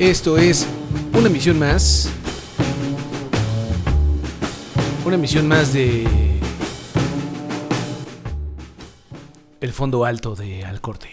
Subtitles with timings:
[0.00, 0.66] Esto es
[1.12, 2.10] una emisión más.
[5.04, 6.06] Una emisión más de.
[9.60, 11.10] El fondo alto de Alcorte.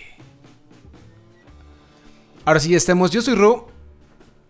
[2.46, 3.12] Ahora sí, ya estamos.
[3.12, 3.68] Yo soy Ro,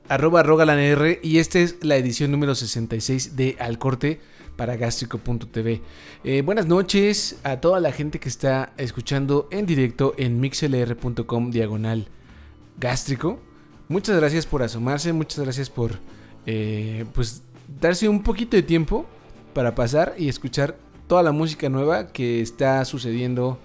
[0.07, 4.21] arroba rogalanr, y esta es la edición número 66 de Alcorte
[4.55, 5.81] para gástrico.tv.
[6.23, 12.07] Eh, buenas noches a toda la gente que está escuchando en directo en mixlr.com diagonal
[12.79, 13.46] gástrico.
[13.89, 15.99] Muchas gracias por asomarse, muchas gracias por
[16.45, 17.43] eh, pues
[17.79, 19.05] darse un poquito de tiempo
[19.53, 23.59] para pasar y escuchar toda la música nueva que está sucediendo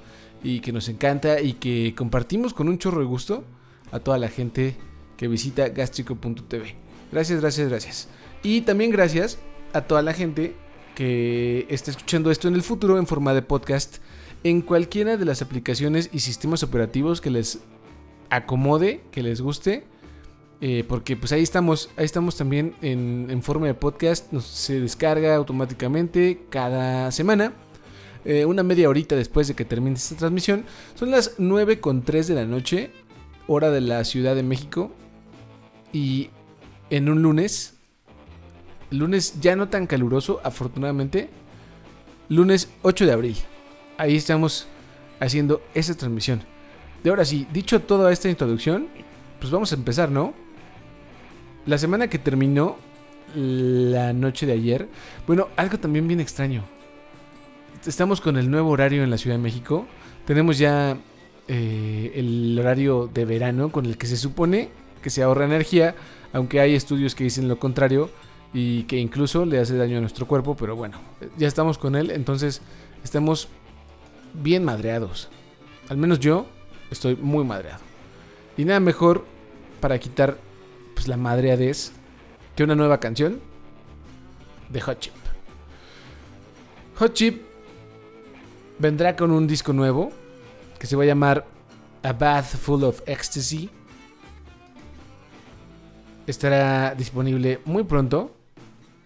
[0.44, 3.44] y que nos encanta y que compartimos con un chorro de gusto
[3.90, 4.76] a toda la gente
[5.16, 6.76] que visita gastrico.tv.
[7.10, 8.08] Gracias, gracias, gracias.
[8.42, 9.38] Y también gracias
[9.72, 10.54] a toda la gente
[10.94, 13.98] que está escuchando esto en el futuro en forma de podcast
[14.44, 17.60] en cualquiera de las aplicaciones y sistemas operativos que les
[18.30, 19.84] acomode, que les guste
[20.64, 26.46] eh, porque pues ahí estamos, ahí estamos también en, forma de podcast, se descarga automáticamente
[26.50, 27.52] cada semana.
[28.24, 30.64] Eh, una media horita después de que termine esta transmisión.
[30.94, 32.92] Son las 9.3 de la noche,
[33.48, 34.92] hora de la Ciudad de México.
[35.92, 36.30] Y
[36.90, 37.74] en un lunes,
[38.90, 41.28] lunes ya no tan caluroso, afortunadamente,
[42.28, 43.36] lunes 8 de abril.
[43.98, 44.68] Ahí estamos
[45.18, 46.44] haciendo esa transmisión.
[47.02, 48.86] De ahora sí, dicho toda esta introducción,
[49.40, 50.40] pues vamos a empezar, ¿no?
[51.64, 52.76] La semana que terminó
[53.36, 54.88] la noche de ayer,
[55.28, 56.64] bueno, algo también bien extraño.
[57.86, 59.86] Estamos con el nuevo horario en la Ciudad de México.
[60.26, 60.96] Tenemos ya
[61.46, 64.70] eh, el horario de verano con el que se supone
[65.02, 65.94] que se ahorra energía,
[66.32, 68.10] aunque hay estudios que dicen lo contrario
[68.52, 70.98] y que incluso le hace daño a nuestro cuerpo, pero bueno,
[71.38, 72.60] ya estamos con él, entonces
[73.04, 73.48] estamos
[74.34, 75.28] bien madreados.
[75.88, 76.46] Al menos yo
[76.90, 77.82] estoy muy madreado.
[78.56, 79.24] Y nada mejor
[79.80, 80.38] para quitar
[81.02, 81.90] pues, la madre es
[82.54, 83.40] que una nueva canción
[84.68, 85.14] de Hot Chip.
[86.94, 87.42] Hot Chip
[88.78, 90.12] vendrá con un disco nuevo
[90.78, 91.44] que se va a llamar
[92.04, 93.68] A Bath Full of Ecstasy.
[96.28, 98.36] Estará disponible muy pronto,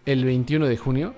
[0.04, 1.14] el 21 de junio.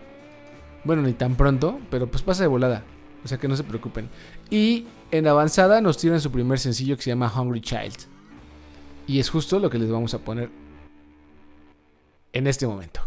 [0.84, 2.84] Bueno, ni tan pronto, pero pues pasa de volada.
[3.25, 4.09] O sea que no se preocupen.
[4.49, 7.97] Y en avanzada nos tiran su primer sencillo que se llama Hungry Child.
[9.09, 10.68] Y es justo lo que les vamos a poner
[12.33, 13.00] en este momento.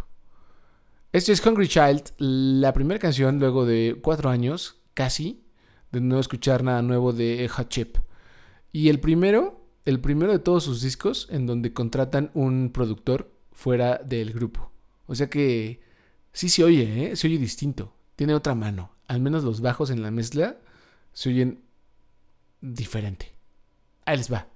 [1.14, 5.44] Esto es Hungry Child, la primera canción luego de cuatro años, casi,
[5.92, 7.98] de no escuchar nada nuevo de Hot Chip.
[8.72, 13.98] Y el primero, el primero de todos sus discos en donde contratan un productor fuera
[13.98, 14.72] del grupo.
[15.06, 15.82] O sea que
[16.32, 17.16] sí se oye, ¿eh?
[17.16, 18.96] se oye distinto, tiene otra mano.
[19.08, 20.58] Al menos los bajos en la mezcla
[21.12, 21.64] se oyen
[22.62, 23.34] diferente.
[24.06, 24.51] Ahí les va.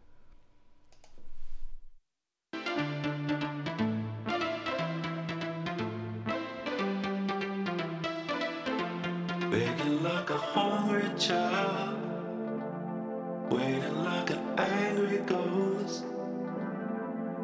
[15.25, 16.03] Angry ghost,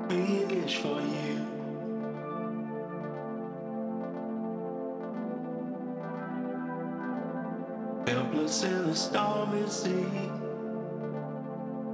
[0.09, 1.47] wish for you.
[8.07, 10.29] Helpless in a stormy sea,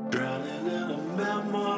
[0.09, 1.76] drowning in a memory,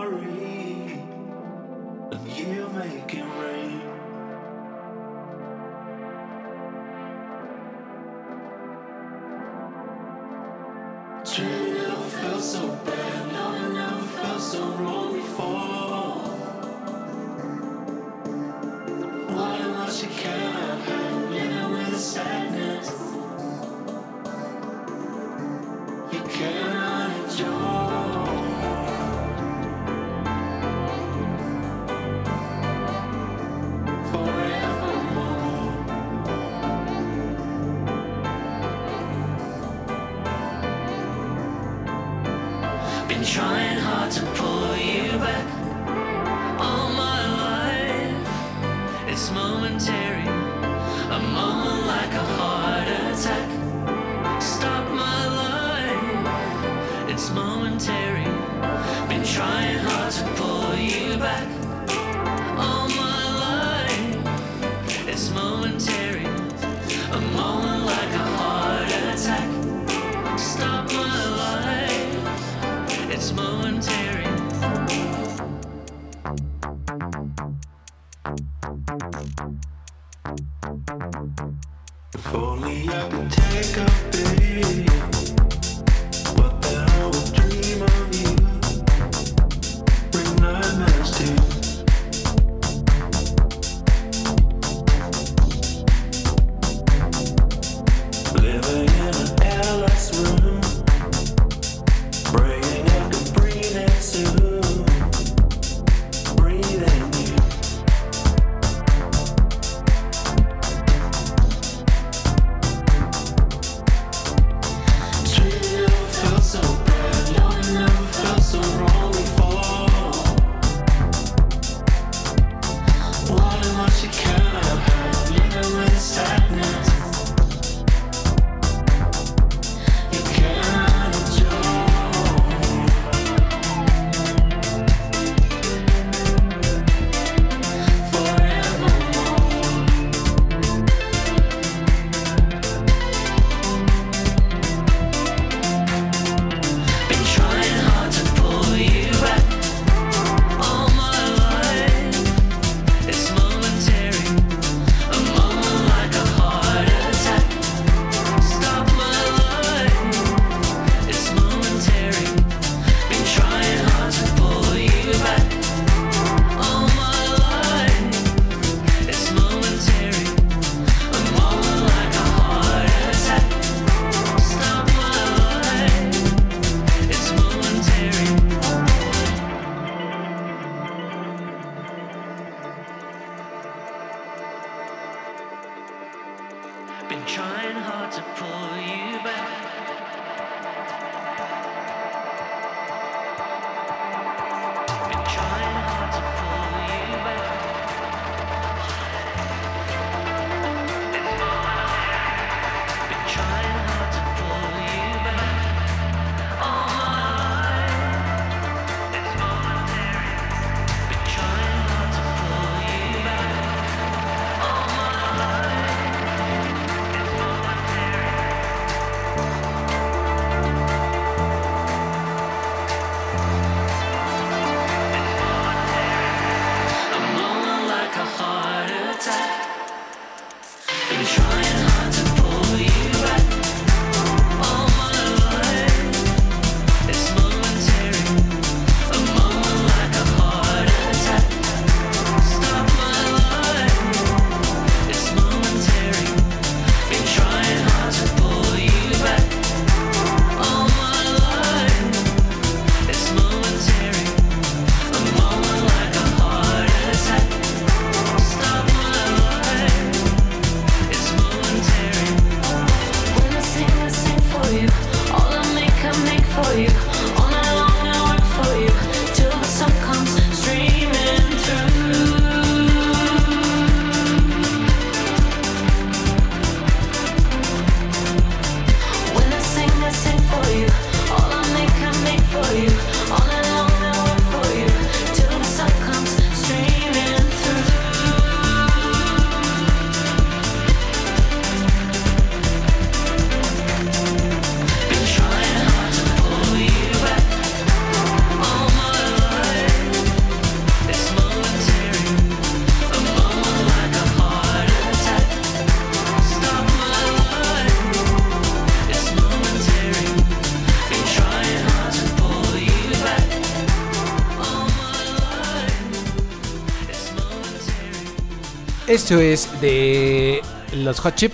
[319.10, 320.62] Esto es de
[320.94, 321.52] los Hot Chip.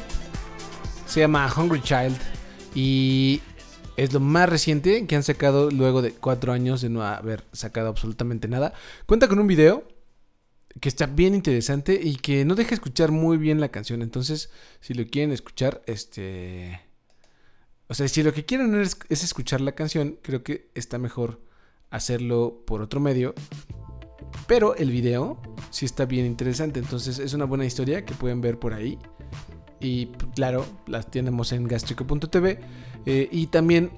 [1.08, 2.18] Se llama Hungry Child.
[2.76, 3.42] Y
[3.96, 7.88] es lo más reciente que han sacado luego de cuatro años de no haber sacado
[7.88, 8.74] absolutamente nada.
[9.06, 9.88] Cuenta con un video
[10.82, 14.02] que está bien interesante y que no deja escuchar muy bien la canción.
[14.02, 14.50] Entonces,
[14.82, 16.82] si lo quieren escuchar, este...
[17.88, 21.40] O sea, si lo que quieren es, es escuchar la canción, creo que está mejor
[21.90, 23.34] hacerlo por otro medio
[24.48, 25.38] pero el video
[25.70, 26.80] sí está bien interesante.
[26.80, 28.98] Entonces es una buena historia que pueden ver por ahí.
[29.80, 32.60] Y claro, las tenemos en gastrico.tv.
[33.06, 33.92] Eh, y también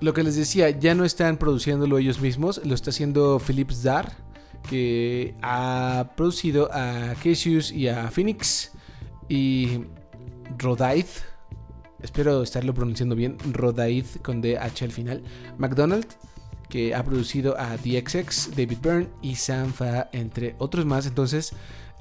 [0.00, 2.60] lo que les decía, ya no están produciéndolo ellos mismos.
[2.64, 4.24] Lo está haciendo Philip Zar.
[4.68, 8.72] Que ha producido a Cassius y a Phoenix.
[9.28, 9.82] Y
[10.58, 11.22] Rodaith.
[12.02, 13.36] Espero estarlo pronunciando bien.
[13.52, 15.22] Rodaith con DH al final.
[15.58, 16.06] McDonald
[16.68, 21.06] que ha producido a DXX, David Byrne y Sam Fa, entre otros más.
[21.06, 21.52] Entonces,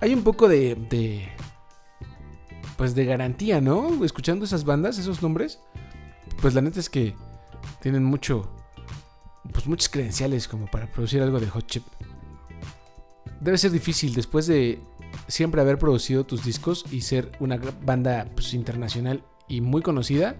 [0.01, 1.27] hay un poco de, de.
[2.77, 4.03] Pues de garantía, ¿no?
[4.03, 5.59] Escuchando esas bandas, esos nombres.
[6.41, 7.15] Pues la neta es que
[7.81, 8.51] tienen mucho.
[9.51, 11.83] Pues muchas credenciales como para producir algo de hot chip.
[13.39, 14.79] Debe ser difícil después de
[15.27, 20.35] siempre haber producido tus discos y ser una banda pues, internacional y muy conocida.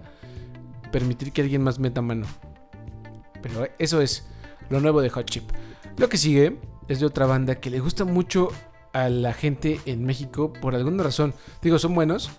[0.90, 2.26] Permitir que alguien más meta mano.
[3.46, 4.26] Pero eso es
[4.70, 5.50] lo nuevo de Hot Chip.
[5.96, 8.48] Lo que sigue es de otra banda que le gusta mucho
[8.92, 11.34] a la gente en México por alguna razón.
[11.62, 12.30] Digo, son buenos,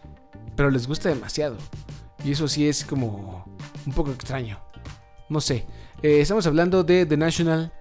[0.55, 1.57] pero les gusta demasiado.
[2.23, 3.45] Y eso sí es como
[3.85, 4.59] un poco extraño.
[5.29, 5.65] No sé.
[6.01, 7.71] Eh, estamos hablando de The National,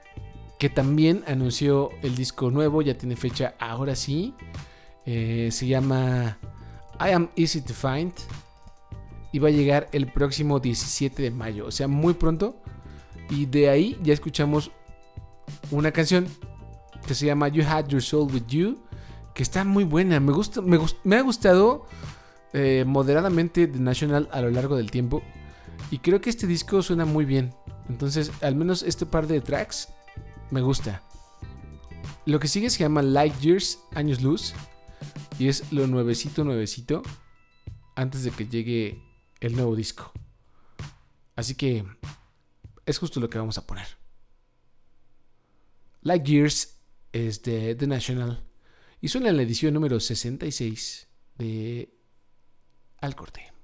[0.58, 4.34] que también anunció el disco nuevo, ya tiene fecha ahora sí.
[5.04, 6.38] Eh, se llama
[7.00, 8.12] I Am Easy to Find.
[9.32, 11.66] Y va a llegar el próximo 17 de mayo.
[11.66, 12.62] O sea, muy pronto.
[13.30, 14.70] Y de ahí ya escuchamos
[15.70, 16.26] una canción
[17.06, 18.78] que se llama You Had Your Soul With You,
[19.34, 20.20] que está muy buena.
[20.20, 21.86] Me, gusta, me, ha gustado
[22.52, 25.22] eh, moderadamente The National a lo largo del tiempo.
[25.90, 27.54] Y creo que este disco suena muy bien.
[27.88, 29.88] Entonces, al menos este par de tracks
[30.50, 31.02] me gusta.
[32.24, 34.54] Lo que sigue se llama Light Years, Años Luz.
[35.38, 37.02] Y es lo nuevecito, nuevecito.
[37.94, 39.02] Antes de que llegue
[39.40, 40.12] el nuevo disco.
[41.36, 41.84] Así que
[42.86, 43.86] es justo lo que vamos a poner.
[46.02, 46.78] Like Gears
[47.12, 48.44] es de The National
[49.00, 51.92] y suena en la edición número 66 de
[52.98, 53.55] Al Corte.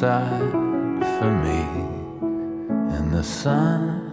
[0.00, 1.60] For me
[2.96, 4.12] in the sun,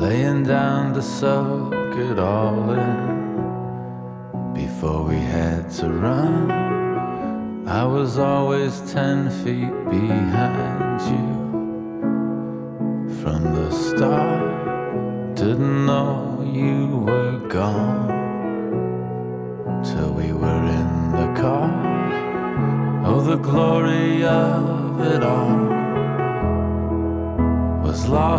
[0.00, 6.50] laying down to soak it all in before we had to run.
[7.68, 11.43] I was always ten feet behind you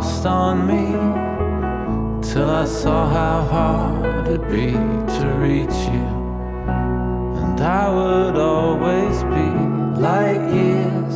[0.06, 0.86] lost on me
[2.22, 4.72] till I saw how hard it'd be
[5.18, 6.08] to reach you.
[7.42, 9.48] And I would always be
[10.08, 11.14] light years,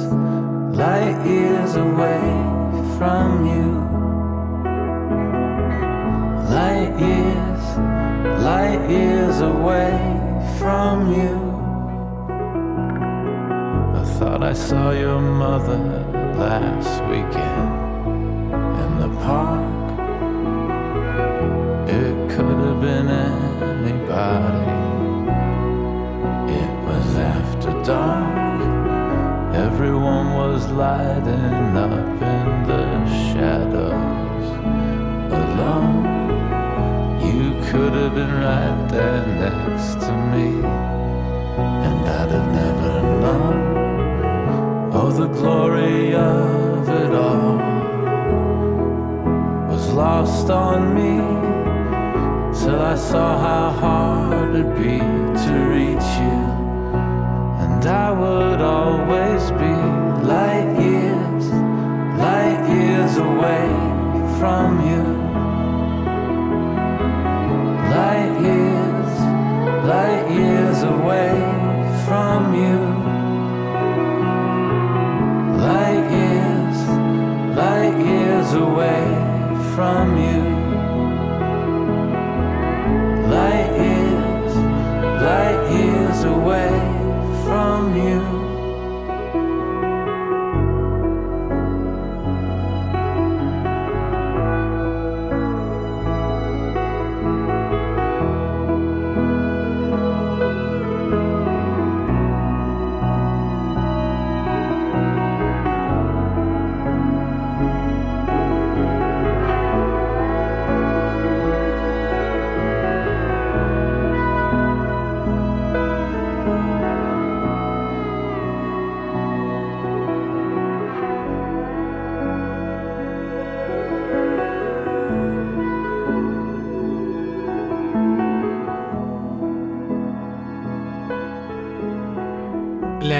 [0.84, 2.25] light years away
[2.98, 3.67] from you.
[6.58, 7.63] Light years,
[8.50, 9.93] light years away
[10.60, 11.36] from you.
[14.01, 15.77] I thought I saw your mother
[16.43, 17.68] last weekend
[54.79, 55.08] be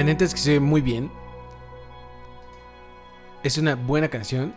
[0.00, 1.10] La neta es que se ve muy bien.
[3.42, 4.54] Es una buena canción.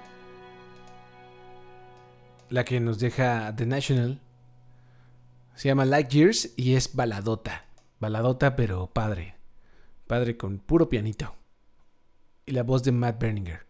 [2.49, 4.21] La que nos deja The National.
[5.55, 7.65] Se llama Like Years y es baladota.
[7.99, 9.35] Baladota, pero padre.
[10.07, 11.35] Padre con puro pianito.
[12.45, 13.67] Y la voz de Matt Berninger.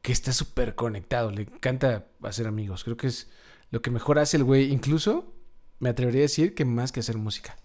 [0.00, 1.30] Que está súper conectado.
[1.30, 2.82] Le encanta hacer amigos.
[2.82, 3.30] Creo que es
[3.70, 4.72] lo que mejor hace el güey.
[4.72, 5.34] Incluso
[5.80, 7.58] me atrevería a decir que más que hacer música.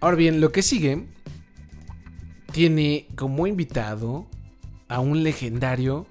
[0.00, 1.14] Ahora bien, lo que sigue
[2.56, 4.26] tiene como invitado
[4.88, 6.06] a un legendario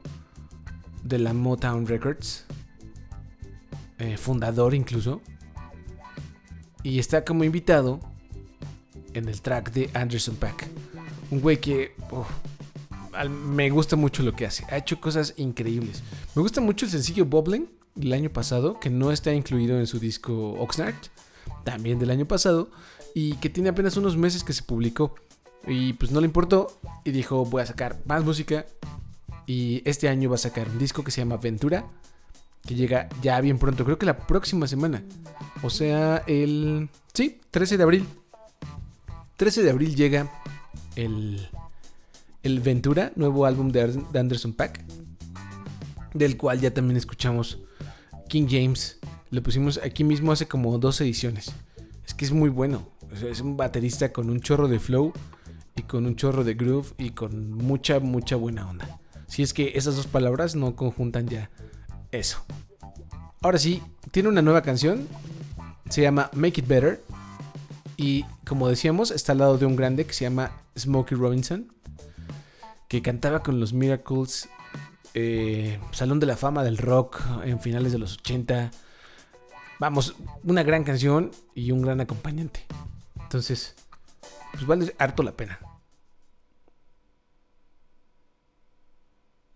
[1.04, 2.46] de la Motown Records,
[3.98, 5.22] eh, fundador incluso,
[6.84, 8.00] y está como invitado
[9.16, 10.68] en el track de Anderson Pack,
[11.32, 11.96] un güey que
[13.28, 16.04] me gusta mucho lo que hace, ha hecho cosas increíbles.
[16.36, 17.68] Me gusta mucho el sencillo Bobbling
[18.00, 20.94] el año pasado, que no está incluido en su disco Oxnard,
[21.64, 22.70] también del año pasado,
[23.16, 25.16] y que tiene apenas unos meses que se publicó.
[25.68, 28.66] Y pues no le importó y dijo voy a sacar más música.
[29.48, 31.86] Y este año va a sacar un disco que se llama Ventura,
[32.66, 35.04] que llega ya bien pronto, creo que la próxima semana.
[35.62, 36.90] O sea, el...
[37.14, 38.06] Sí, 13 de abril.
[39.38, 40.32] 13 de abril llega
[40.96, 41.48] el,
[42.42, 44.84] el Ventura, nuevo álbum de Anderson Pack,
[46.14, 47.60] del cual ya también escuchamos
[48.28, 49.00] King James.
[49.30, 51.52] Lo pusimos aquí mismo hace como dos ediciones.
[52.06, 52.88] Es que es muy bueno.
[53.30, 55.14] Es un baterista con un chorro de flow
[55.76, 59.00] y con un chorro de groove y con mucha, mucha buena onda.
[59.28, 61.50] Si es que esas dos palabras no conjuntan ya
[62.12, 62.46] eso.
[63.42, 65.08] Ahora sí, tiene una nueva canción.
[65.90, 67.04] Se llama Make It Better.
[67.98, 71.72] Y como decíamos, está al lado de un grande que se llama Smokey Robinson.
[72.88, 74.48] Que cantaba con los Miracles.
[75.14, 78.72] eh, Salón de la Fama del Rock en finales de los 80.
[79.80, 82.66] Vamos, una gran canción y un gran acompañante.
[83.22, 83.76] Entonces,
[84.54, 85.60] pues vale harto la pena.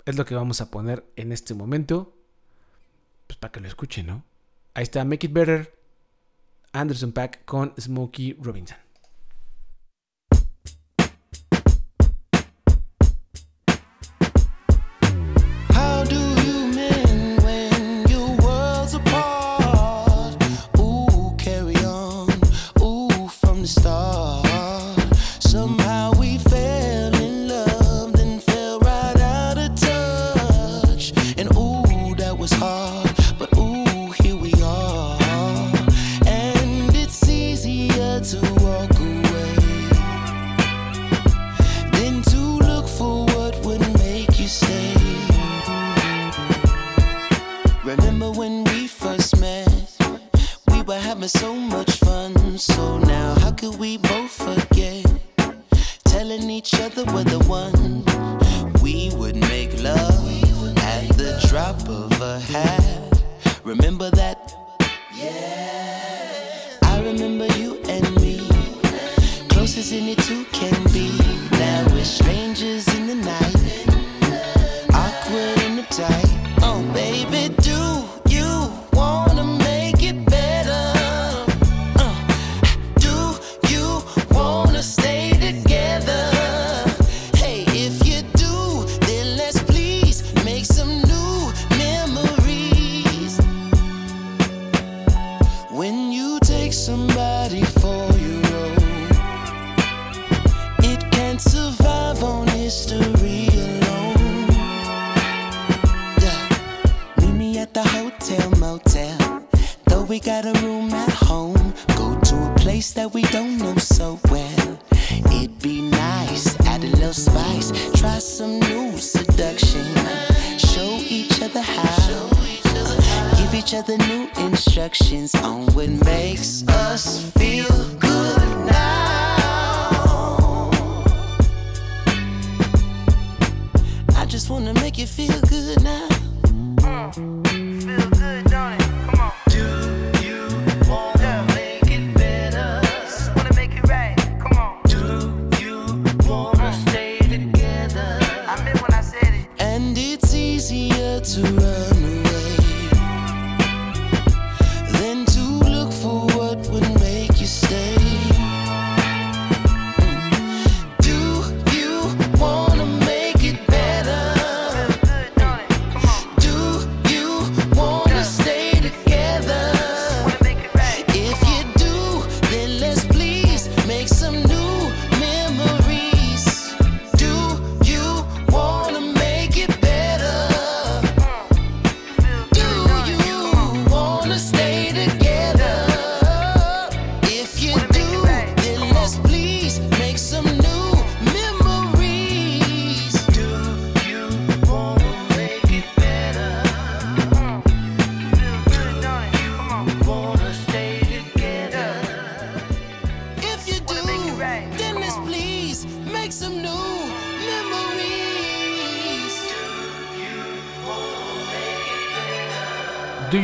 [0.09, 2.15] Es lo que vamos a poner en este momento.
[3.27, 4.23] Pues para que lo escuchen, ¿no?
[4.73, 5.77] Ahí está Make It Better,
[6.71, 8.77] Anderson Pack con Smokey Robinson.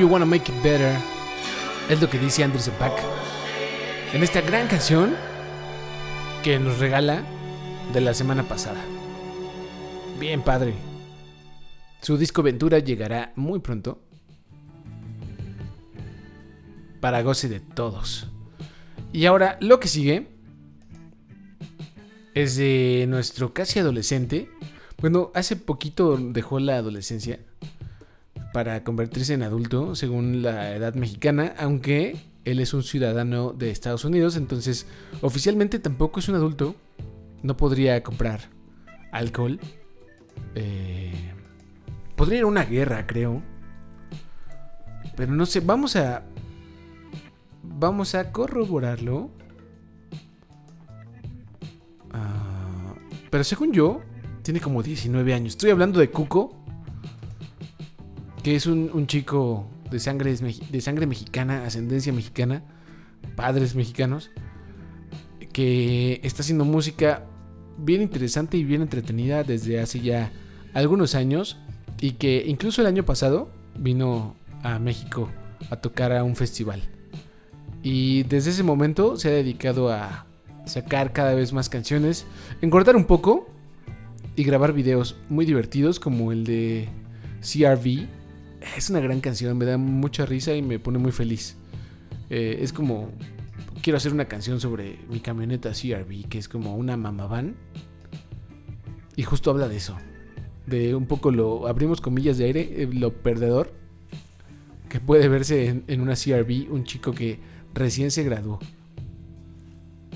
[0.05, 0.95] You Wanna Make It Better?
[1.89, 2.93] Es lo que dice Anderson Pack.
[4.13, 5.15] En esta gran canción
[6.43, 7.23] que nos regala
[7.91, 8.79] de la semana pasada.
[10.19, 10.75] Bien padre.
[12.03, 13.99] Su disco Ventura llegará muy pronto.
[16.99, 18.27] Para goce de todos.
[19.11, 20.27] Y ahora lo que sigue
[22.35, 24.51] es de nuestro casi adolescente.
[25.01, 27.39] Bueno, hace poquito dejó la adolescencia
[28.55, 32.15] para convertirse en adulto según la edad mexicana, aunque
[32.45, 34.87] él es un ciudadano de Estados Unidos, entonces
[35.19, 36.73] oficialmente tampoco es un adulto,
[37.43, 38.39] no podría comprar
[39.11, 39.59] alcohol.
[40.55, 41.33] Eh,
[42.15, 43.43] podría ir a una guerra, creo.
[45.17, 46.23] Pero no sé, vamos a...
[47.61, 49.31] Vamos a corroborarlo.
[52.13, 52.95] Ah,
[53.29, 54.01] pero según yo,
[54.43, 55.55] tiene como 19 años.
[55.55, 56.64] Estoy hablando de Cuco,
[58.45, 62.61] que es un, chico de sangre, de sangre mexicana, ascendencia mexicana,
[63.35, 64.29] padres mexicanos,
[65.51, 67.25] que está haciendo música
[67.79, 70.31] bien interesante y bien entretenida desde hace ya
[70.75, 71.57] algunos años
[71.99, 75.27] y que incluso el año pasado vino a México
[75.71, 76.83] a tocar a un festival.
[77.81, 80.27] Y desde ese momento se ha dedicado a
[80.65, 82.27] sacar cada vez más canciones,
[82.61, 83.47] engordar un poco
[84.35, 86.87] y grabar videos muy divertidos como el de
[87.41, 88.14] CRV.
[88.75, 91.55] Es una gran canción, me da mucha risa y me pone muy feliz.
[92.29, 93.11] Eh, es como,
[93.81, 97.55] quiero hacer una canción sobre mi camioneta CRV, que es como una mamavan.
[99.15, 99.95] Y justo habla de eso.
[100.65, 103.71] De un poco lo, abrimos comillas de aire, eh, lo perdedor
[104.89, 107.39] que puede verse en, una CRV, un chico que
[107.73, 108.59] recién se graduó.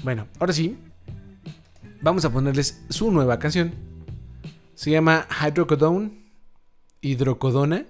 [0.04, 0.78] Bueno, ahora sí,
[2.02, 3.74] vamos a ponerles su nueva canción.
[4.76, 6.32] Se llama Hydrocodone,
[7.02, 7.86] Hidrocodona,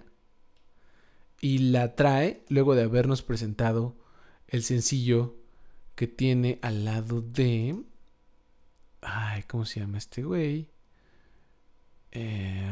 [1.41, 3.95] y la trae luego de habernos presentado
[4.47, 5.35] el sencillo
[5.95, 7.83] que tiene al lado de...
[9.01, 10.69] Ay, ¿cómo se llama este güey?
[12.11, 12.69] Eh,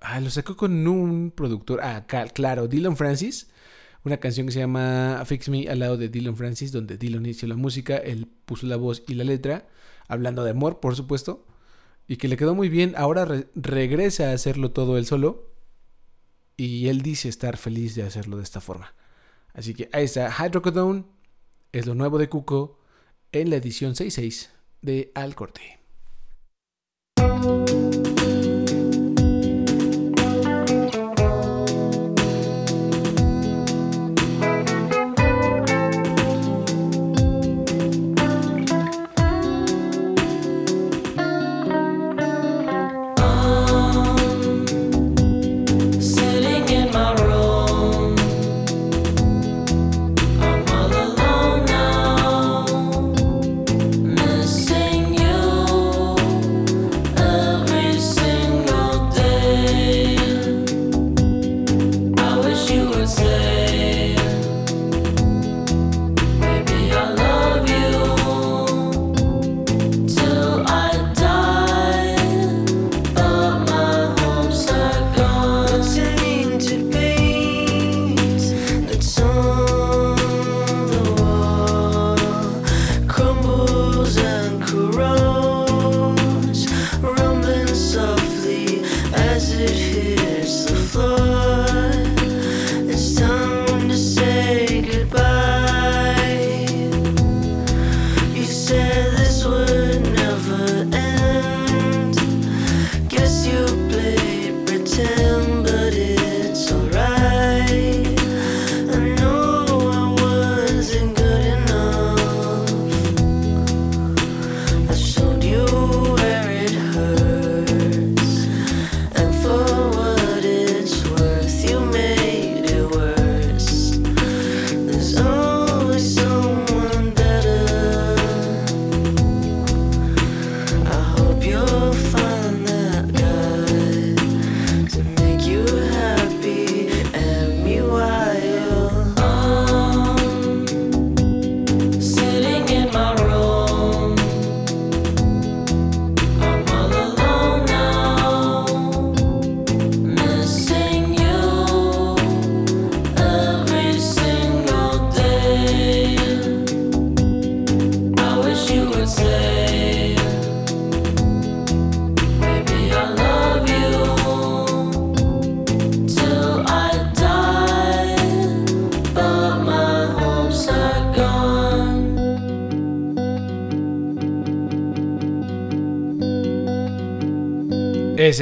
[0.00, 1.80] ah, lo sacó con un productor.
[1.82, 3.50] Ah, claro, Dylan Francis.
[4.04, 7.46] Una canción que se llama Fix Me al lado de Dylan Francis, donde Dylan hizo
[7.46, 9.68] la música, él puso la voz y la letra,
[10.06, 11.44] hablando de amor, por supuesto,
[12.08, 12.94] y que le quedó muy bien.
[12.96, 15.52] Ahora re- regresa a hacerlo todo él solo,
[16.56, 18.94] y él dice estar feliz de hacerlo de esta forma.
[19.52, 21.04] Así que ahí está, Hydrocodone
[21.70, 22.80] es lo nuevo de Cuco
[23.30, 24.50] en la edición 66
[24.82, 25.78] de Al Corte.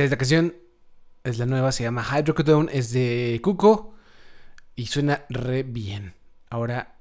[0.05, 0.55] Es la canción,
[1.25, 3.95] es la nueva, se llama Hydrocodone, es de Cuco.
[4.75, 6.15] Y suena re bien.
[6.51, 6.97] Ahora,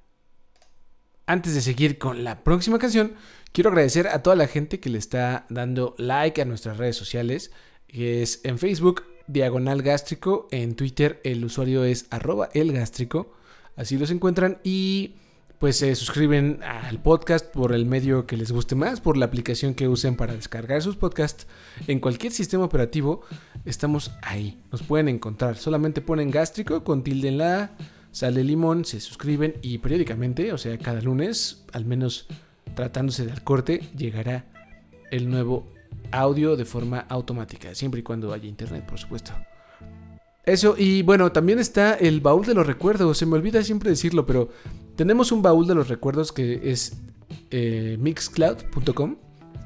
[1.26, 3.14] antes de seguir con la próxima canción,
[3.52, 7.52] quiero agradecer a toda la gente que le está dando like a nuestras redes sociales,
[7.88, 13.34] que es en Facebook, Diagonal Gástrico, en Twitter el usuario es arroba elgástrico,
[13.76, 15.16] así los encuentran y
[15.60, 19.74] pues se suscriben al podcast por el medio que les guste más, por la aplicación
[19.74, 21.48] que usen para descargar sus podcasts.
[21.88, 23.22] En cualquier sistema operativo
[23.66, 25.58] estamos ahí, nos pueden encontrar.
[25.58, 27.72] Solamente ponen gástrico con tilde en la
[28.12, 32.28] sale limón, se suscriben y periódicamente, o sea, cada lunes, al menos
[32.74, 34.46] tratándose del corte, llegará
[35.12, 35.68] el nuevo
[36.12, 39.34] audio de forma automática, siempre y cuando haya internet, por supuesto.
[40.46, 43.18] Eso, y bueno, también está el baúl de los recuerdos.
[43.18, 44.50] Se me olvida siempre decirlo, pero
[44.96, 46.98] tenemos un baúl de los recuerdos que es
[47.50, 49.16] eh, mixcloud.com,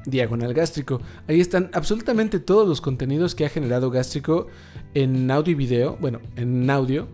[0.06, 1.02] diagonal gástrico.
[1.28, 4.48] Ahí están absolutamente todos los contenidos que ha generado gástrico
[4.94, 5.98] en audio y video.
[6.00, 7.10] Bueno, en audio,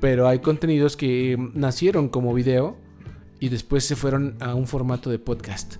[0.00, 2.76] pero hay contenidos que nacieron como video
[3.40, 5.76] y después se fueron a un formato de podcast.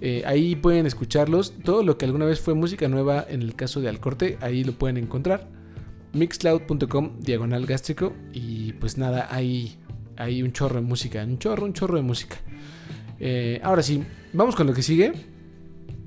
[0.00, 1.52] Eh, ahí pueden escucharlos.
[1.62, 4.72] Todo lo que alguna vez fue música nueva en el caso de Alcorte, ahí lo
[4.72, 5.59] pueden encontrar.
[6.12, 8.12] Mixcloud.com diagonal gástrico.
[8.32, 9.78] Y pues nada, hay,
[10.16, 11.24] hay un chorro de música.
[11.24, 12.36] Un chorro, un chorro de música.
[13.18, 15.12] Eh, ahora sí, vamos con lo que sigue.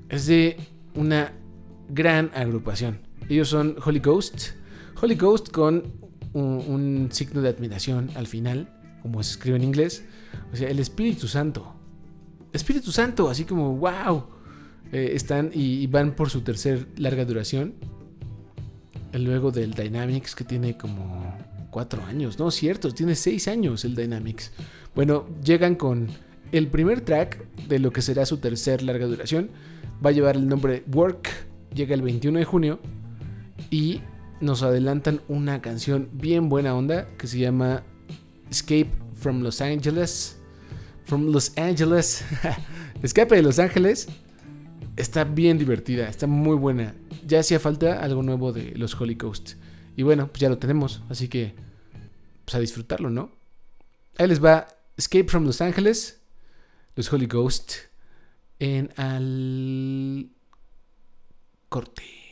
[0.08, 0.56] Es de
[0.94, 1.32] una
[1.88, 3.00] gran agrupación.
[3.28, 4.50] Ellos son Holy Ghost.
[5.00, 5.92] Holy Ghost con
[6.32, 8.68] un, signo de admiración al final,
[9.02, 10.04] como se escribe en inglés.
[10.52, 11.74] O sea, el Espíritu Santo.
[12.52, 14.26] Espíritu Santo, así como, wow.
[14.92, 17.74] Eh, están y, y van por su tercer larga duración.
[19.18, 21.36] Luego del Dynamics que tiene como
[21.70, 22.38] cuatro años.
[22.38, 24.52] No, cierto, tiene seis años el Dynamics.
[24.94, 26.08] Bueno, llegan con
[26.52, 29.50] el primer track de lo que será su tercer larga duración.
[30.04, 31.28] Va a llevar el nombre Work.
[31.74, 32.80] Llega el 21 de junio.
[33.70, 34.00] Y
[34.40, 37.82] nos adelantan una canción bien buena onda que se llama
[38.50, 40.38] Escape from Los Angeles.
[41.04, 42.24] From Los Angeles.
[43.02, 44.08] Escape de Los Ángeles.
[44.96, 46.94] Está bien divertida, está muy buena.
[47.26, 49.54] Ya hacía falta algo nuevo de los Holy Ghost.
[49.96, 51.54] Y bueno, pues ya lo tenemos, así que
[52.44, 53.32] pues a disfrutarlo, ¿no?
[54.18, 56.20] Ahí les va Escape from Los Ángeles,
[56.94, 57.72] los Holy Ghost,
[58.60, 60.28] en al
[61.68, 62.23] corte.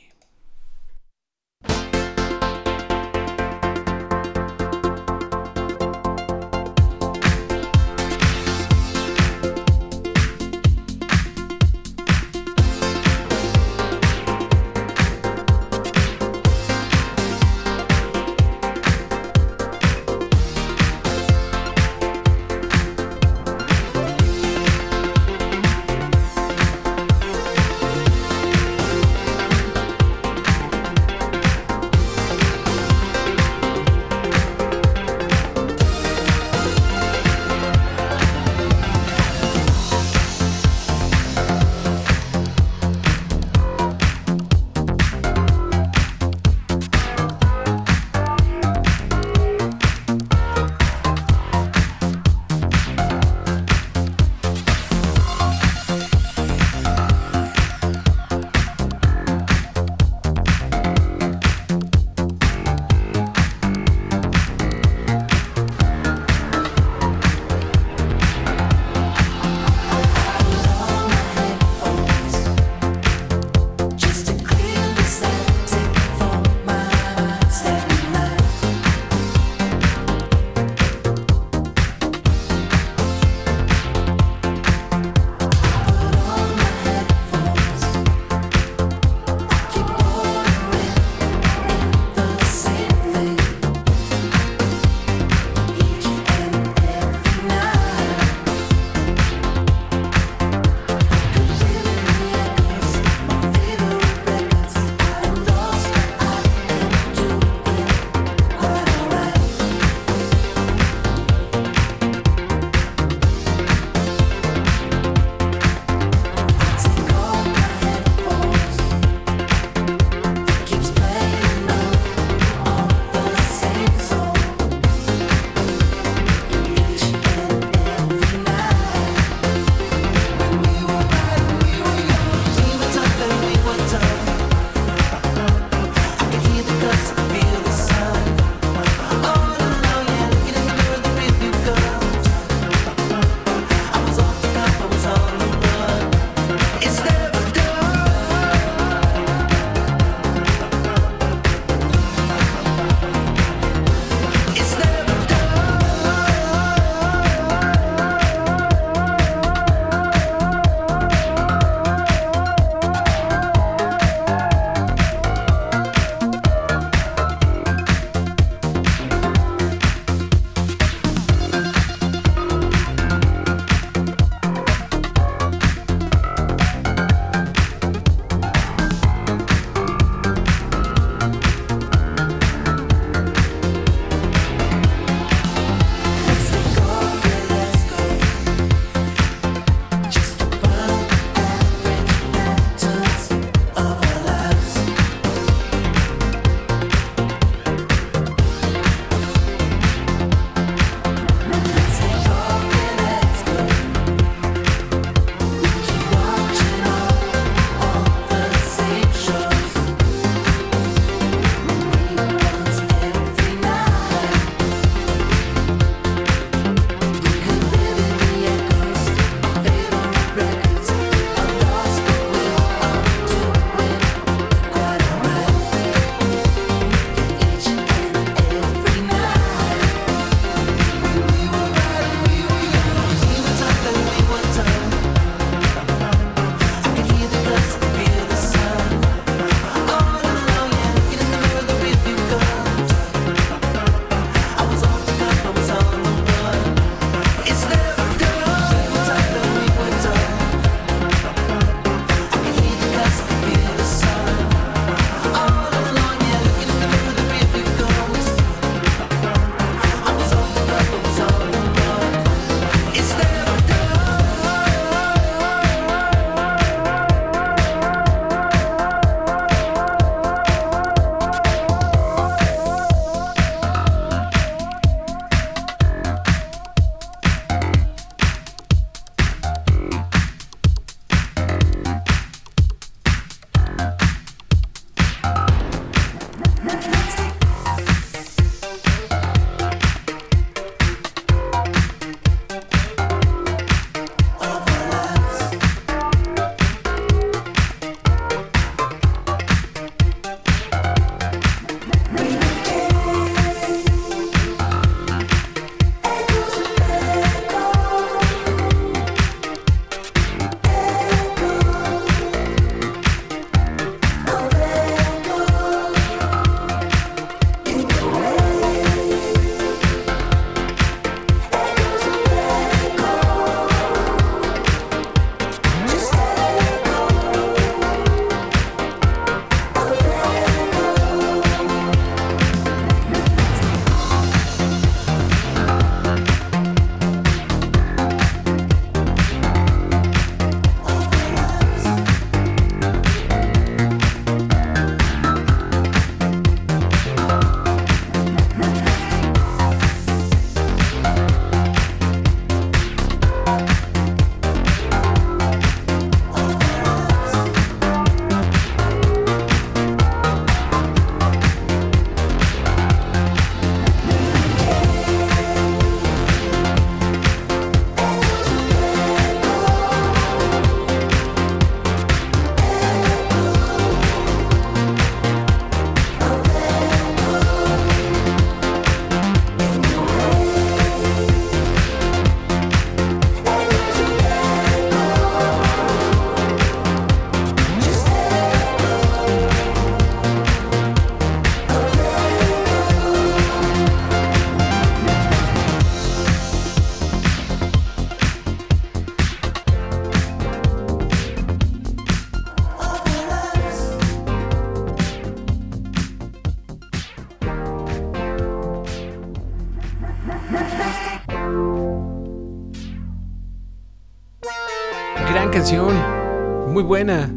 [416.83, 417.33] Buena.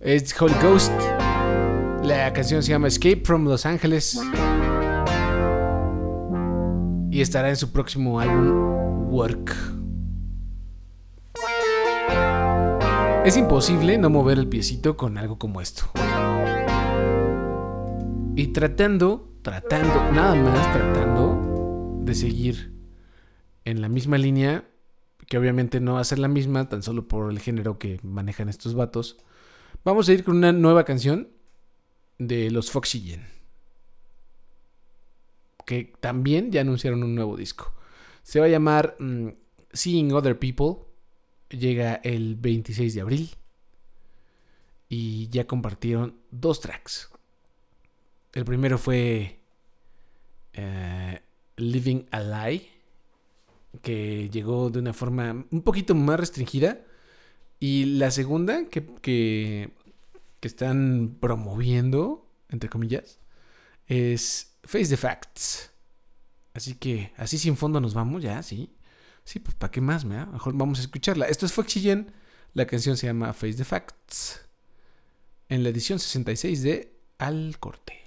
[0.00, 0.92] Es Holy Ghost.
[2.02, 4.20] La canción se llama Escape from Los Angeles.
[7.10, 9.54] Y estará en su próximo álbum Work.
[13.24, 15.84] Es imposible no mover el piecito con algo como esto.
[18.34, 22.72] Y tratando, tratando, nada más tratando de seguir
[23.64, 24.64] en la misma línea,
[25.28, 28.48] que obviamente no va a ser la misma, tan solo por el género que manejan
[28.48, 29.16] estos vatos.
[29.84, 31.28] Vamos a ir con una nueva canción
[32.18, 33.26] de los Foxy Gen.
[35.64, 37.72] Que también ya anunciaron un nuevo disco.
[38.22, 39.28] Se va a llamar mm,
[39.72, 40.86] Seeing Other People.
[41.50, 43.30] Llega el 26 de abril.
[44.88, 47.10] Y ya compartieron dos tracks.
[48.32, 49.40] El primero fue
[50.52, 51.20] eh,
[51.56, 52.75] Living a Lie.
[53.82, 56.80] Que llegó de una forma un poquito más restringida.
[57.58, 59.70] Y la segunda que, que,
[60.42, 63.18] están promoviendo, entre comillas,
[63.88, 65.72] es Face the Facts.
[66.54, 68.72] Así que así sin fondo nos vamos, ya, sí.
[69.24, 70.04] Sí, pues ¿para qué más?
[70.04, 70.26] mea?
[70.26, 71.26] Mejor vamos a escucharla.
[71.26, 72.12] Esto es Foxy Gen.
[72.54, 74.40] La canción se llama Face the Facts.
[75.48, 78.05] En la edición 66 de Al Corte.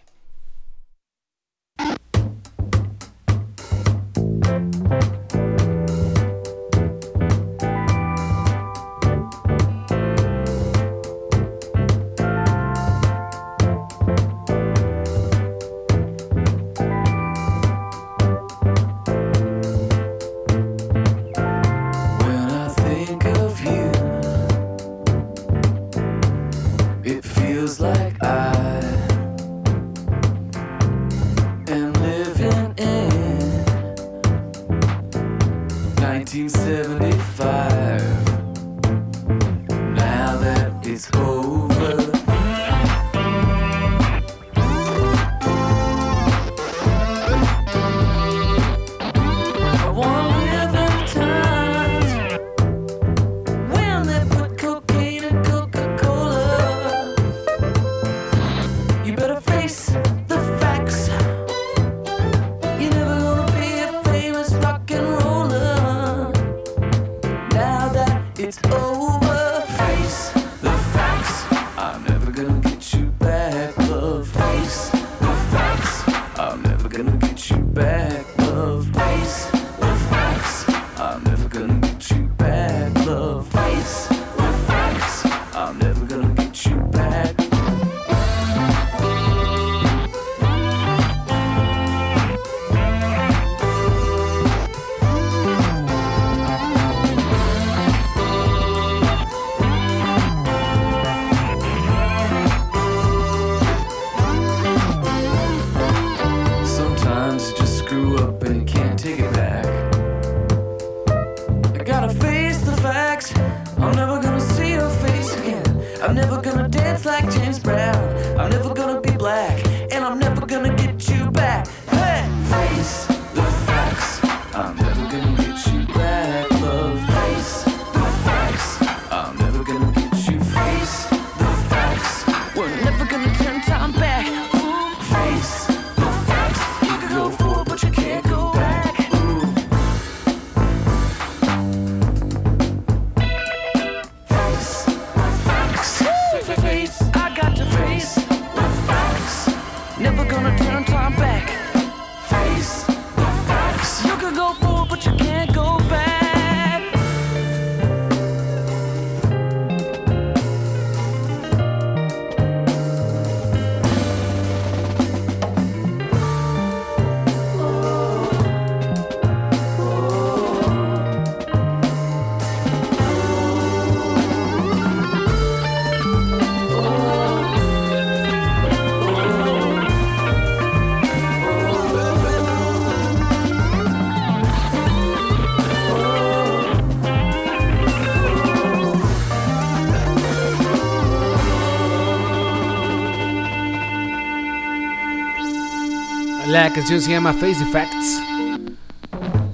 [196.73, 198.21] Canción se llama Face the Facts.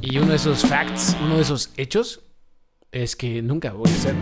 [0.01, 2.21] Y uno de esos facts, uno de esos hechos,
[2.91, 4.15] es que nunca voy a hacer.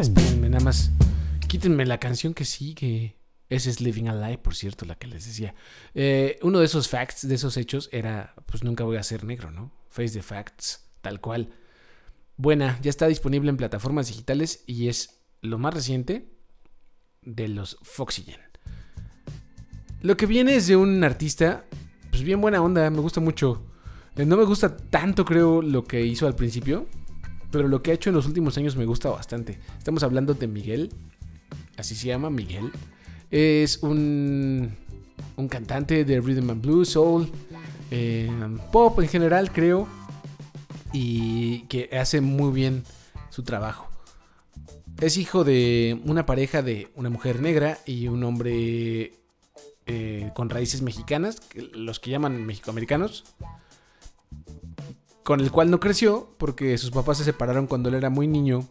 [0.00, 0.90] Espérenme, nada más.
[1.48, 3.16] Quítenme la canción que sigue.
[3.48, 5.54] Ese es Living Alive, por cierto, la que les decía.
[5.94, 9.50] Eh, uno de esos facts, de esos hechos, era: pues nunca voy a ser negro,
[9.50, 9.70] ¿no?
[9.90, 11.52] Face the Facts, tal cual.
[12.36, 12.78] buena.
[12.80, 16.32] Ya está disponible en plataformas digitales y es lo más reciente
[17.22, 18.40] de los Foxygen.
[20.02, 21.64] Lo que viene es de un artista,
[22.10, 23.62] pues bien buena onda, me gusta mucho.
[24.16, 26.86] Eh, No me gusta tanto, creo, lo que hizo al principio,
[27.52, 29.60] pero lo que ha hecho en los últimos años me gusta bastante.
[29.78, 30.92] Estamos hablando de Miguel,
[31.76, 32.72] así se llama Miguel.
[33.30, 34.74] Es un,
[35.36, 37.30] un cantante de rhythm and blues, soul,
[37.92, 38.28] eh,
[38.72, 39.86] pop en general, creo,
[40.92, 42.82] y que hace muy bien
[43.30, 43.86] su trabajo.
[45.00, 49.12] Es hijo de una pareja de una mujer negra y un hombre
[49.86, 51.40] eh, con raíces mexicanas,
[51.74, 53.24] los que llaman mexicoamericanos,
[55.22, 58.68] con el cual no creció porque sus papás se separaron cuando él era muy niño.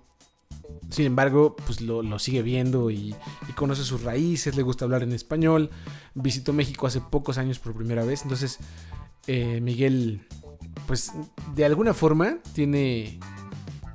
[0.89, 3.15] Sin embargo, pues lo, sigue viendo y,
[3.55, 5.69] conoce sus raíces, le gusta hablar en español.
[6.13, 8.23] Visitó México hace pocos años por primera vez.
[8.23, 8.59] Entonces,
[9.27, 10.27] eh, Miguel,
[10.87, 11.13] pues
[11.55, 13.19] de alguna forma tiene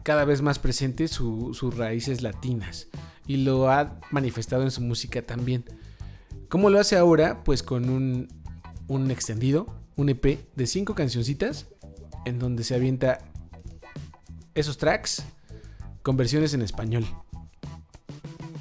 [0.02, 2.88] cada vez más presente su- sus raíces latinas
[3.26, 5.64] y lo ha manifestado en su música también.
[6.48, 7.42] ¿Cómo lo hace ahora?
[7.42, 8.28] Pues con un,
[8.86, 9.66] un extendido,
[9.96, 11.66] un EP de cinco cancioncitas
[12.24, 13.18] en donde se avienta
[14.54, 15.24] esos tracks
[16.02, 17.04] con versiones en español.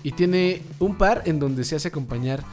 [0.01, 2.43] Y tiene un par en donde se hace acompañar,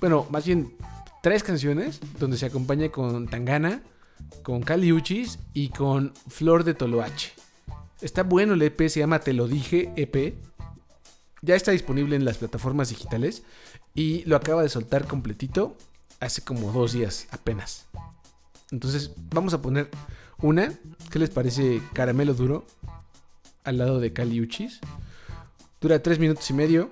[0.00, 0.74] bueno, más bien
[1.22, 3.82] tres canciones donde se acompaña con Tangana,
[4.42, 7.32] con Cali Uchis y con Flor de Toloache.
[8.00, 10.47] Está bueno el EP, se llama Te lo dije EP.
[11.42, 13.42] Ya está disponible en las plataformas digitales
[13.94, 15.76] y lo acaba de soltar completito
[16.20, 17.86] hace como dos días apenas.
[18.70, 19.88] Entonces vamos a poner
[20.40, 20.72] una,
[21.10, 21.80] ¿qué les parece?
[21.92, 22.66] Caramelo duro
[23.64, 24.80] al lado de Cali Uchis.
[25.80, 26.90] Dura tres minutos y medio.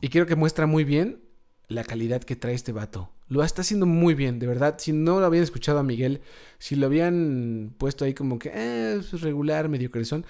[0.00, 1.20] Y creo que muestra muy bien
[1.68, 3.10] la calidad que trae este vato.
[3.28, 4.76] Lo está haciendo muy bien, de verdad.
[4.78, 6.20] Si no lo habían escuchado a Miguel,
[6.58, 10.26] si lo habían puesto ahí como que eh, es regular, medio crezón,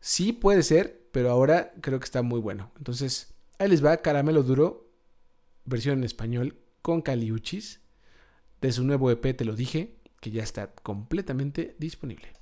[0.00, 2.72] sí puede ser, pero ahora creo que está muy bueno.
[2.76, 4.92] Entonces, ahí les va Caramelo Duro,
[5.64, 7.80] versión en español con Caliuchis,
[8.60, 12.35] de su nuevo EP, te lo dije, que ya está completamente disponible.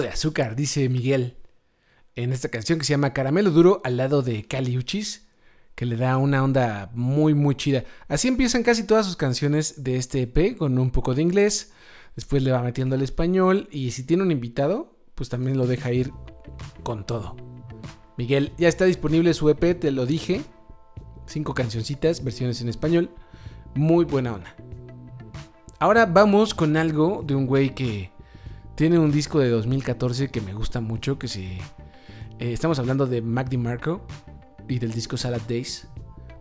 [0.00, 1.36] De azúcar, dice Miguel.
[2.14, 5.26] En esta canción que se llama Caramelo Duro al lado de Cali Uchis,
[5.74, 7.84] que le da una onda muy, muy chida.
[8.08, 11.72] Así empiezan casi todas sus canciones de este EP, con un poco de inglés.
[12.14, 13.68] Después le va metiendo el español.
[13.70, 16.12] Y si tiene un invitado, pues también lo deja ir
[16.82, 17.36] con todo.
[18.16, 20.42] Miguel, ya está disponible su EP, te lo dije.
[21.26, 23.10] Cinco cancioncitas, versiones en español.
[23.74, 24.56] Muy buena onda.
[25.78, 28.10] Ahora vamos con algo de un güey que
[28.76, 31.44] tiene un disco de 2014 que me gusta mucho, que se...
[31.44, 31.60] eh,
[32.38, 34.06] estamos hablando de Mac DiMarco
[34.68, 35.88] y del disco Salad Days.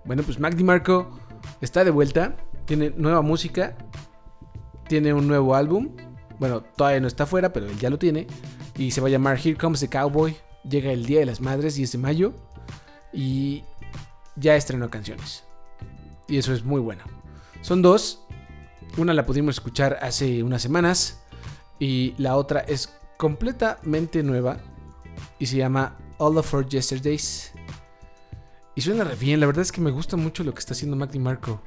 [0.04, 1.18] Bueno, pues Mac DiMarco
[1.62, 3.78] está de vuelta, tiene nueva música,
[4.88, 5.96] tiene un nuevo álbum.
[6.38, 8.28] Bueno, todavía no está fuera, pero él ya lo tiene.
[8.78, 10.36] Y se va a llamar Here Comes the Cowboy.
[10.70, 12.34] Llega el Día de las Madres, 10 de mayo.
[13.14, 13.64] Y
[14.36, 15.46] ya estrenó canciones.
[16.28, 17.04] Y eso es muy bueno.
[17.62, 18.26] Son dos.
[18.98, 21.25] Una la pudimos escuchar hace unas semanas.
[21.80, 24.58] Y la otra es completamente nueva.
[25.40, 27.52] Y se llama All of Our Yesterdays.
[28.76, 29.40] Y suena re bien.
[29.40, 31.62] La verdad es que me gusta mucho lo que está haciendo Mac Marco.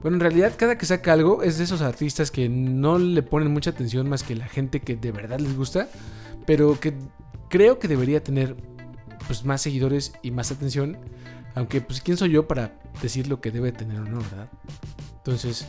[0.00, 3.52] Bueno, en realidad cada que saca algo es de esos artistas que no le ponen
[3.52, 5.88] mucha atención más que la gente que de verdad les gusta.
[6.46, 6.94] Pero que
[7.48, 8.56] creo que debería tener
[9.26, 10.98] pues más seguidores y más atención.
[11.54, 14.48] Aunque pues quién soy yo para decir lo que debe tener o no, ¿verdad?
[15.18, 15.66] Entonces,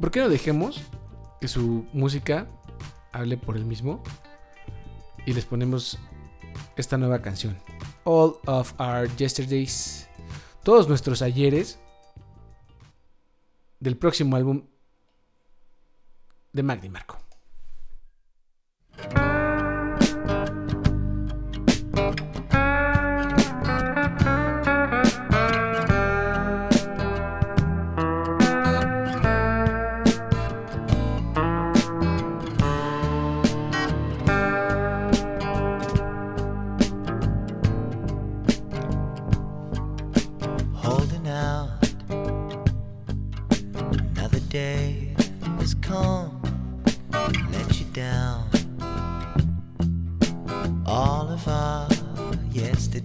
[0.00, 0.82] ¿por qué no dejemos
[1.40, 2.46] que su música
[3.12, 4.02] hable por él mismo?
[5.26, 5.98] Y les ponemos
[6.76, 7.58] esta nueva canción.
[8.04, 10.08] All of Our Yesterdays.
[10.64, 11.78] Todos nuestros ayeres
[13.80, 14.64] del próximo álbum
[16.52, 17.21] de Magdi Marco.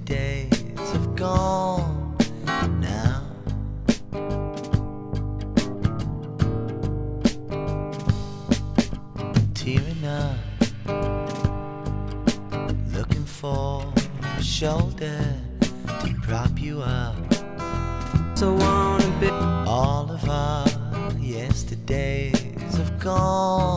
[0.10, 2.18] Yesterdays have gone
[2.80, 3.24] now.
[9.54, 10.36] Tearing up,
[12.94, 13.94] looking for
[14.38, 15.36] a shoulder
[15.88, 17.16] to prop you up.
[18.36, 20.68] So wanna be All of our
[21.20, 23.77] yesterdays have gone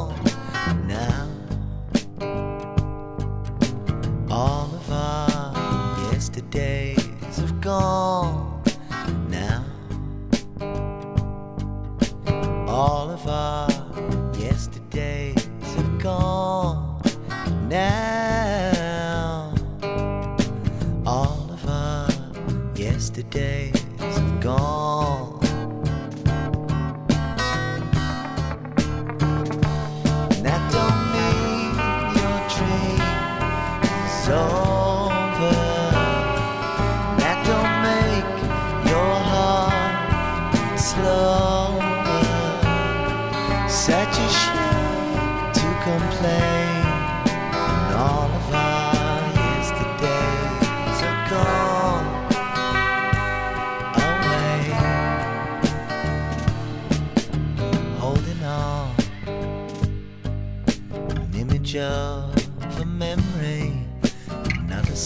[7.60, 8.62] gone
[9.28, 9.64] now.
[12.66, 13.69] All of our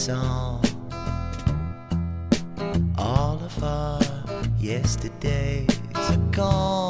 [0.04, 0.62] song.
[2.98, 4.02] All of our
[4.58, 6.83] yesterdays are gone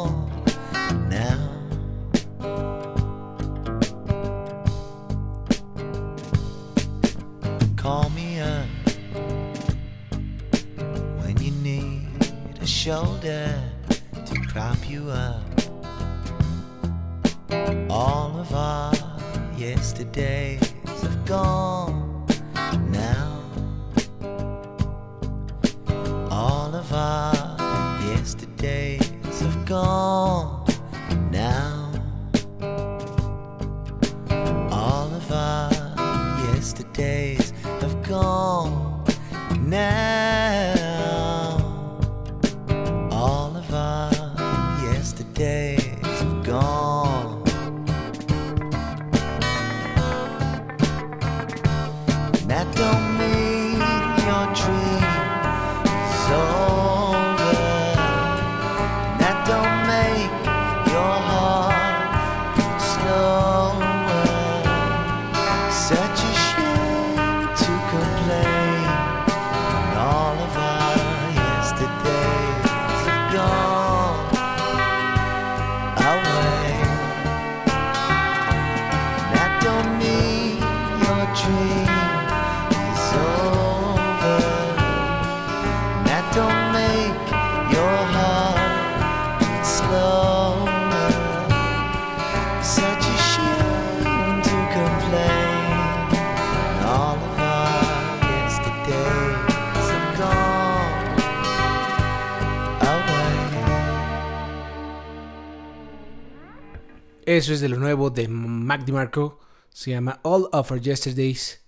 [107.34, 109.40] Eso es de lo nuevo de Mac DiMarco.
[109.68, 111.62] Se llama All of Our Yesterdays.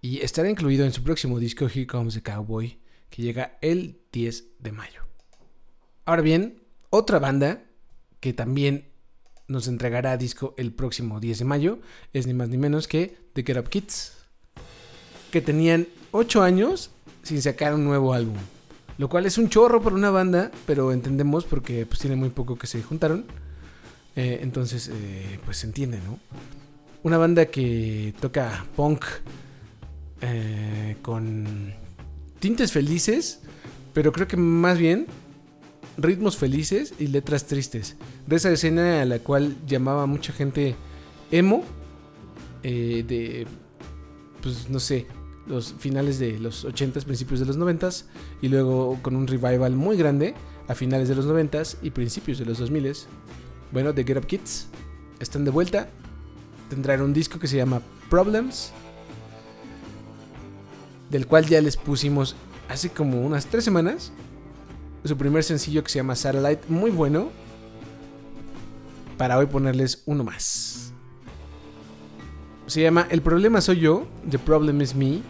[0.00, 2.78] Y estará incluido en su próximo disco Here Comes the Cowboy,
[3.10, 5.02] que llega el 10 de mayo.
[6.06, 7.62] Ahora bien, otra banda
[8.20, 8.88] que también
[9.48, 11.78] nos entregará disco el próximo 10 de mayo
[12.14, 14.14] es ni más ni menos que The Get Up Kids,
[15.30, 16.90] que tenían 8 años
[17.22, 18.38] sin sacar un nuevo álbum.
[18.96, 22.56] Lo cual es un chorro por una banda, pero entendemos porque pues tiene muy poco
[22.56, 23.26] que se juntaron.
[24.16, 26.18] Eh, entonces, eh, pues se entiende, ¿no?
[27.02, 29.04] Una banda que toca punk
[30.20, 31.74] eh, con
[32.38, 33.40] tintes felices,
[33.92, 35.06] pero creo que más bien
[35.96, 37.96] ritmos felices y letras tristes.
[38.26, 40.74] De esa escena a la cual llamaba mucha gente
[41.30, 41.64] emo,
[42.62, 43.46] de,
[44.40, 45.06] pues no sé,
[45.46, 48.04] los finales de los 80s, principios de los 90s,
[48.40, 50.34] y luego con un revival muy grande
[50.68, 53.06] a finales de los 90s y principios de los 2000s.
[53.72, 54.68] Bueno, The Get Up Kids
[55.18, 55.88] están de vuelta.
[56.68, 58.72] Tendrán un disco que se llama Problems,
[61.10, 62.36] del cual ya les pusimos
[62.68, 64.12] hace como unas tres semanas
[65.04, 67.30] su primer sencillo que se llama Satellite, muy bueno.
[69.18, 70.92] Para hoy ponerles uno más.
[72.66, 75.20] Se llama El problema soy yo, The Problem is Me.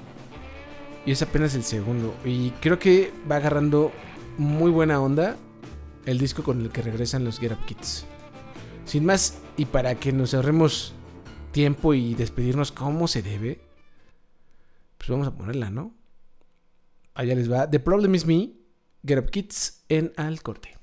[1.04, 2.14] Y es apenas el segundo.
[2.24, 3.90] Y creo que va agarrando
[4.38, 5.36] muy buena onda
[6.06, 8.06] el disco con el que regresan los Get Up Kids.
[8.84, 10.94] Sin más, y para que nos ahorremos
[11.52, 13.60] tiempo y despedirnos como se debe,
[14.98, 15.94] pues vamos a ponerla, ¿no?
[17.14, 17.68] Allá les va.
[17.68, 18.52] The Problem is Me,
[19.06, 20.81] Get Up Kids en Al Corte.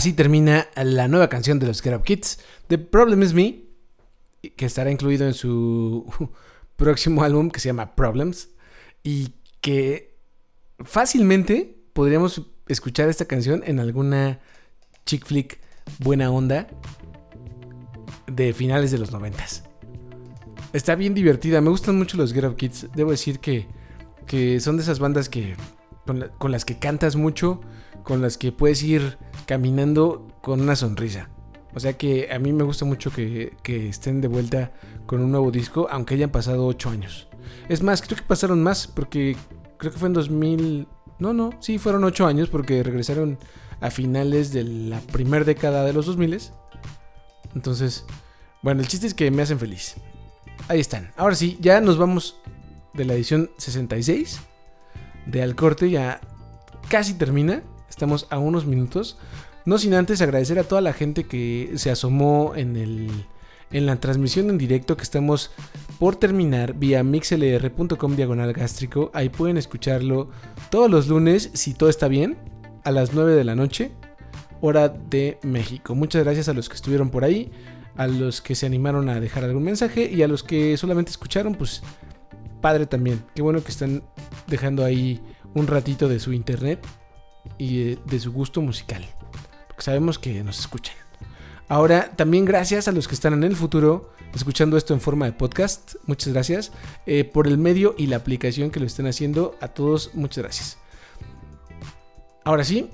[0.00, 2.38] Así termina la nueva canción de los Get Up Kids,
[2.68, 3.64] The Problem Is Me,
[4.56, 6.06] que estará incluido en su
[6.76, 8.48] próximo álbum que se llama Problems,
[9.02, 10.16] y que
[10.78, 14.40] fácilmente podríamos escuchar esta canción en alguna
[15.04, 15.60] chick flick
[15.98, 16.66] buena onda
[18.26, 19.64] de finales de los noventas.
[20.72, 23.66] Está bien divertida, me gustan mucho los Get Up Kids, debo decir que,
[24.26, 25.56] que son de esas bandas que
[26.06, 27.60] con, la- con las que cantas mucho,
[28.02, 31.28] con las que puedes ir caminando con una sonrisa.
[31.74, 34.72] O sea que a mí me gusta mucho que, estén de vuelta
[35.06, 37.28] con un nuevo disco, aunque hayan pasado 8 años.
[37.68, 39.36] Es más, creo que pasaron más, porque
[39.76, 40.88] creo que fue en 2000...
[41.18, 43.38] No, no, sí, fueron 8 años porque regresaron
[43.80, 46.40] a finales de la primera década de los 2000.
[47.54, 48.04] Entonces,
[48.62, 49.96] bueno, el chiste es que me hacen feliz.
[50.68, 51.12] Ahí están.
[51.16, 52.36] Ahora sí, ya nos vamos
[52.94, 54.40] de la edición 66
[55.26, 56.20] de Al Corte, ya
[56.88, 57.62] casi termina.
[58.00, 59.18] Estamos a unos minutos.
[59.66, 63.10] No sin antes agradecer a toda la gente que se asomó en el
[63.72, 65.50] en la transmisión en directo que estamos
[65.98, 69.10] por terminar vía mixlr.com diagonal gástrico.
[69.12, 70.30] Ahí pueden escucharlo
[70.70, 72.38] todos los lunes, si todo está bien,
[72.84, 73.92] a las 9 de la noche,
[74.62, 75.94] hora de México.
[75.94, 77.52] Muchas gracias a los que estuvieron por ahí,
[77.96, 81.54] a los que se animaron a dejar algún mensaje y a los que solamente escucharon,
[81.54, 81.82] pues
[82.62, 83.22] padre también.
[83.34, 84.02] Qué bueno que están
[84.46, 85.20] dejando ahí
[85.52, 86.82] un ratito de su internet
[87.58, 89.04] y de, su gusto musical.
[89.68, 90.94] Porque sabemos que nos escuchan.
[91.68, 95.32] Ahora, también gracias a los que están en el futuro escuchando esto en forma de
[95.32, 95.94] podcast.
[96.06, 96.72] Muchas gracias
[97.06, 99.56] eh, por el medio y la aplicación que lo estén haciendo.
[99.60, 100.78] A todos, muchas gracias.
[102.44, 102.90] Ahora sí,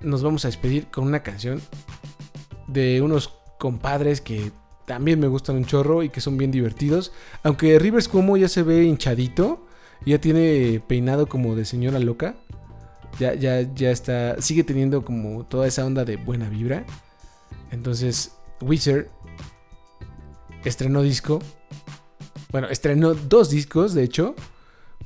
[0.00, 1.60] nos vamos a despedir con una canción
[2.68, 4.52] de unos compadres que
[4.86, 7.12] también me gustan un chorro y que son bien divertidos.
[7.42, 9.66] Aunque Rivers Cuomo ya se ve hinchadito,
[10.04, 12.36] ya tiene peinado como de señora loca.
[13.18, 16.84] Ya, ya, ya está, sigue teniendo como toda esa onda de buena vibra.
[17.70, 19.06] Entonces, Wizard
[20.64, 21.40] estrenó disco.
[22.50, 24.34] Bueno, estrenó dos discos, de hecho.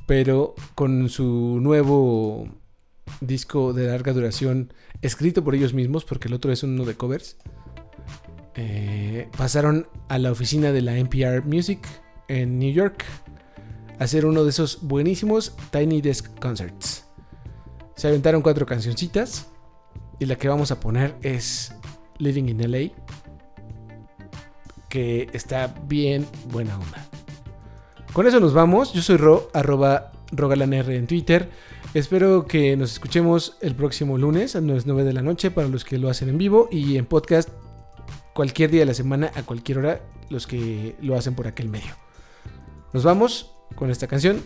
[0.07, 2.47] Pero con su nuevo
[3.21, 7.37] disco de larga duración, escrito por ellos mismos, porque el otro es uno de covers.
[8.55, 11.79] eh, pasaron a la oficina de la NPR Music
[12.27, 13.03] en New York
[13.99, 17.04] a hacer uno de esos buenísimos Tiny Desk Concerts.
[17.95, 19.47] Se aventaron cuatro cancioncitas
[20.19, 21.73] y la que vamos a poner es
[22.17, 22.91] Living in LA,
[24.89, 27.05] que está bien buena onda.
[28.13, 28.93] Con eso nos vamos.
[28.93, 31.49] Yo soy Ro, arroba rogalanr en Twitter.
[31.93, 35.85] Espero que nos escuchemos el próximo lunes a las 9 de la noche para los
[35.85, 37.49] que lo hacen en vivo y en podcast
[38.33, 41.95] cualquier día de la semana a cualquier hora los que lo hacen por aquel medio.
[42.91, 44.43] Nos vamos con esta canción,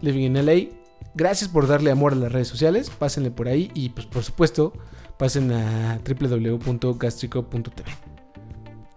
[0.00, 0.83] Living in LA.
[1.14, 2.90] Gracias por darle amor a las redes sociales.
[2.90, 4.72] Pásenle por ahí y pues por supuesto
[5.18, 7.90] pasen a www.gastrico.tv.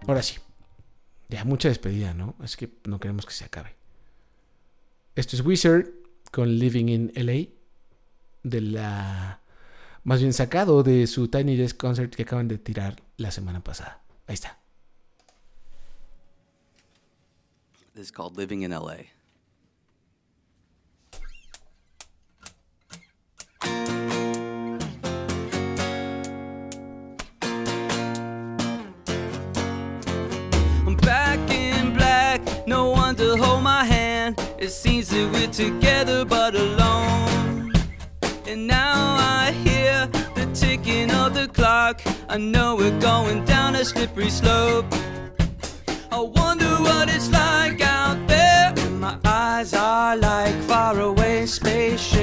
[0.06, 0.38] Ahora sí.
[1.28, 2.34] Ya, mucha despedida, ¿no?
[2.42, 3.76] Es que no queremos que se acabe.
[5.14, 5.86] Esto es Wizard
[6.32, 7.50] con Living in LA.
[8.42, 9.40] De la.
[10.04, 14.02] Más bien sacado de su Tiny Desk Concert que acaban de tirar la semana pasada.
[14.26, 14.58] Ahí está.
[17.94, 19.17] This is called Living in LA.
[34.60, 37.72] It seems that we're together but alone.
[38.48, 42.02] And now I hear the ticking of the clock.
[42.28, 44.86] I know we're going down a slippery slope.
[46.10, 48.74] I wonder what it's like out there.
[48.76, 52.17] And my eyes are like faraway spaceships.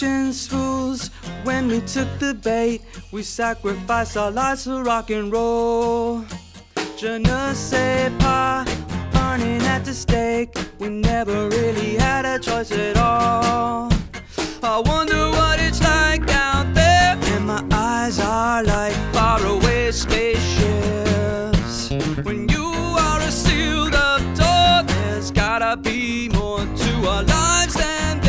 [0.00, 1.10] Fortune smooths
[1.44, 2.80] when we took the bait,
[3.12, 6.24] we sacrificed our lives for rock and roll.
[6.96, 8.64] Je ne sais pas,
[9.12, 10.54] burning at the stake.
[10.78, 13.92] We never really had a choice at all.
[14.62, 21.90] I wonder what it's like out there, and my eyes are like faraway spaceships.
[22.24, 28.19] When you are a sealed up door, there's gotta be more to our lives than